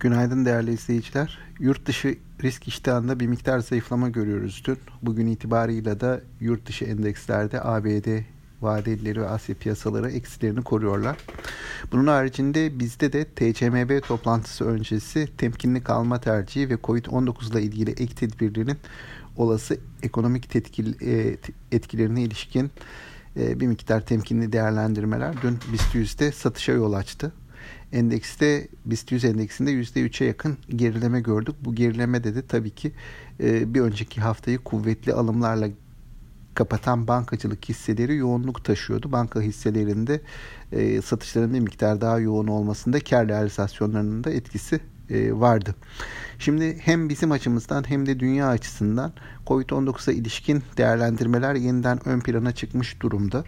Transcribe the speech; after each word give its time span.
Günaydın 0.00 0.44
değerli 0.44 0.72
izleyiciler. 0.72 1.38
Yurt 1.58 1.86
dışı 1.86 2.18
risk 2.42 2.68
iştahında 2.68 3.20
bir 3.20 3.26
miktar 3.26 3.58
zayıflama 3.58 4.08
görüyoruz 4.08 4.62
dün. 4.66 4.78
Bugün 5.02 5.26
itibarıyla 5.26 6.00
da 6.00 6.20
yurt 6.40 6.66
dışı 6.66 6.84
endekslerde 6.84 7.62
ABD 7.62 8.22
vadelileri 8.60 9.20
ve 9.20 9.28
Asya 9.28 9.54
piyasaları 9.54 10.10
eksilerini 10.10 10.62
koruyorlar. 10.62 11.16
Bunun 11.92 12.06
haricinde 12.06 12.78
bizde 12.78 13.12
de 13.12 13.24
TCMB 13.24 14.02
toplantısı 14.02 14.64
öncesi 14.64 15.28
temkinli 15.38 15.82
kalma 15.82 16.20
tercihi 16.20 16.70
ve 16.70 16.74
COVID-19 16.74 17.52
ile 17.52 17.62
ilgili 17.62 17.90
ek 17.90 18.14
tedbirlerin 18.14 18.78
olası 19.36 19.78
ekonomik 20.02 20.50
tetkil, 20.50 21.06
e, 21.06 21.36
etkilerine 21.72 22.22
ilişkin 22.22 22.70
e, 23.36 23.60
bir 23.60 23.66
miktar 23.66 24.06
temkinli 24.06 24.52
değerlendirmeler 24.52 25.34
dün 25.42 25.58
BIST 25.72 25.94
100'de 25.94 26.32
satışa 26.32 26.72
yol 26.72 26.92
açtı. 26.92 27.32
Endekste 27.92 28.68
BIST 28.86 29.12
100 29.12 29.24
endeksinde 29.24 29.72
%3'e 29.72 30.26
yakın 30.26 30.58
gerileme 30.68 31.20
gördük. 31.20 31.54
Bu 31.64 31.74
gerilemede 31.74 32.34
de 32.34 32.46
tabii 32.46 32.70
ki 32.70 32.92
e, 33.40 33.74
bir 33.74 33.80
önceki 33.80 34.20
haftayı 34.20 34.58
kuvvetli 34.58 35.12
alımlarla 35.12 35.68
kapatan 36.54 37.08
bankacılık 37.08 37.68
hisseleri 37.68 38.16
yoğunluk 38.16 38.64
taşıyordu. 38.64 39.12
Banka 39.12 39.40
hisselerinde 39.40 40.20
e, 40.72 41.02
satışların 41.02 41.54
bir 41.54 41.60
miktar 41.60 42.00
daha 42.00 42.18
yoğun 42.18 42.46
olmasında 42.46 43.00
kar 43.00 43.28
realizasyonlarının 43.28 44.24
da 44.24 44.30
etkisi 44.30 44.80
e, 45.10 45.32
vardı. 45.32 45.74
Şimdi 46.38 46.78
hem 46.78 47.08
bizim 47.08 47.32
açımızdan 47.32 47.90
hem 47.90 48.06
de 48.06 48.20
dünya 48.20 48.48
açısından 48.48 49.12
COVID-19'a 49.46 50.12
ilişkin 50.12 50.62
değerlendirmeler 50.76 51.54
yeniden 51.54 52.08
ön 52.08 52.20
plana 52.20 52.52
çıkmış 52.52 53.02
durumda. 53.02 53.44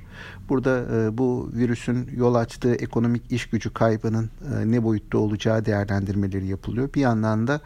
Burada 0.49 0.85
e, 0.95 1.19
bu 1.19 1.51
virüsün 1.53 2.11
yol 2.17 2.35
açtığı 2.35 2.75
ekonomik 2.75 3.33
iş 3.33 3.47
gücü 3.47 3.73
kaybının 3.73 4.25
e, 4.25 4.71
ne 4.71 4.83
boyutta 4.83 5.19
olacağı 5.19 5.65
değerlendirmeleri 5.65 6.47
yapılıyor. 6.47 6.95
Bir 6.95 7.01
yandan 7.01 7.47
da 7.47 7.61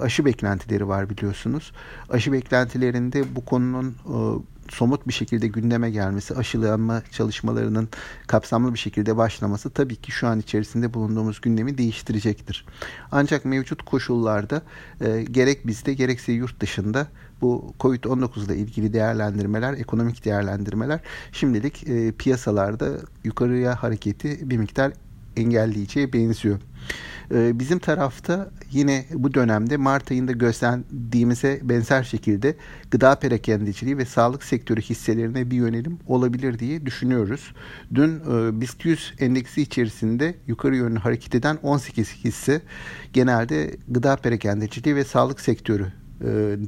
aşı 0.00 0.24
beklentileri 0.24 0.88
var 0.88 1.10
biliyorsunuz. 1.10 1.72
Aşı 2.10 2.32
beklentilerinde 2.32 3.36
bu 3.36 3.44
konunun 3.44 3.94
somut 4.68 5.08
bir 5.08 5.12
şekilde 5.12 5.48
gündeme 5.48 5.90
gelmesi, 5.90 6.34
aşılanma 6.34 7.02
çalışmalarının 7.10 7.88
kapsamlı 8.26 8.74
bir 8.74 8.78
şekilde 8.78 9.16
başlaması 9.16 9.70
tabii 9.70 9.96
ki 9.96 10.12
şu 10.12 10.28
an 10.28 10.40
içerisinde 10.40 10.94
bulunduğumuz 10.94 11.40
gündemi 11.40 11.78
değiştirecektir. 11.78 12.66
Ancak 13.12 13.44
mevcut 13.44 13.82
koşullarda 13.82 14.62
e, 15.00 15.22
gerek 15.22 15.66
bizde 15.66 15.94
gerekse 15.94 16.32
yurt 16.32 16.60
dışında 16.60 17.06
bu 17.40 17.74
Covid-19 17.80 18.46
ile 18.46 18.56
ilgili 18.56 18.92
değerlendirmeler, 18.92 19.74
ekonomik 19.74 20.24
değerlendirmeler 20.24 21.00
şimdilik 21.32 21.88
e, 21.88 22.12
piyasalarda 22.12 22.88
yukarıya 23.24 23.82
hareketi 23.82 24.50
bir 24.50 24.56
miktar 24.56 24.92
engelleyeceğe 25.36 26.12
benziyor. 26.12 26.58
Ee, 27.34 27.58
bizim 27.58 27.78
tarafta 27.78 28.50
yine 28.70 29.04
bu 29.14 29.34
dönemde 29.34 29.76
Mart 29.76 30.10
ayında 30.10 30.32
gösterdiğimize 30.32 31.60
benzer 31.62 32.02
şekilde 32.02 32.56
gıda 32.90 33.14
perakendeciliği 33.14 33.98
ve 33.98 34.04
sağlık 34.04 34.44
sektörü 34.44 34.80
hisselerine 34.80 35.50
bir 35.50 35.56
yönelim 35.56 35.98
olabilir 36.06 36.58
diye 36.58 36.86
düşünüyoruz. 36.86 37.54
Dün 37.94 38.20
e, 38.20 38.60
BIST 38.60 38.84
100 38.84 39.14
endeksi 39.18 39.62
içerisinde 39.62 40.34
yukarı 40.46 40.76
yönlü 40.76 40.98
hareket 40.98 41.34
eden 41.34 41.58
18 41.62 42.14
hisse 42.24 42.62
genelde 43.12 43.76
gıda 43.88 44.16
perakendeciliği 44.16 44.96
ve 44.96 45.04
sağlık 45.04 45.40
sektörü 45.40 45.86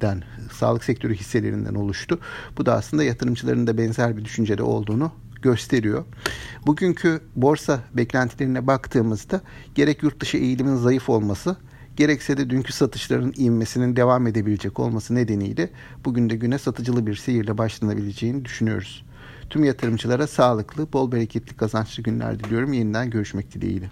den 0.01 0.23
sağlık 0.53 0.85
sektörü 0.85 1.15
hisselerinden 1.15 1.75
oluştu. 1.75 2.19
Bu 2.59 2.67
da 2.67 2.75
aslında 2.75 3.05
yatırımcıların 3.05 3.67
da 3.67 3.79
benzer 3.79 4.17
bir 4.17 4.25
düşüncede 4.25 4.63
olduğunu 4.63 5.13
gösteriyor. 5.43 6.05
Bugünkü 6.67 7.21
borsa 7.37 7.81
beklentilerine 7.95 8.67
baktığımızda 8.67 9.41
gerek 9.75 10.03
yurt 10.03 10.21
dışı 10.21 10.37
eğilimin 10.37 10.77
zayıf 10.77 11.09
olması 11.09 11.57
gerekse 11.97 12.37
de 12.37 12.51
dünkü 12.51 12.73
satışların 12.73 13.33
inmesinin 13.37 13.97
devam 13.97 14.27
edebilecek 14.27 14.79
olması 14.81 15.15
nedeniyle 15.15 15.71
bugün 16.05 16.31
de 16.31 16.37
güne 16.37 16.59
satıcılı 16.59 17.07
bir 17.07 17.15
seyirle 17.15 17.59
başlanabileceğini 17.59 18.45
düşünüyoruz. 18.45 19.05
Tüm 19.51 19.65
yatırımcılara 19.65 20.27
sağlıklı, 20.27 20.93
bol 20.93 21.13
bereketli 21.13 21.57
kazançlı 21.57 22.03
günler 22.03 22.39
diliyorum. 22.39 22.73
Yeniden 22.73 23.11
görüşmek 23.11 23.55
dileğiyle. 23.55 23.91